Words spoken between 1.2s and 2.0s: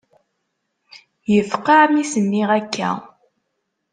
Yefqeɛ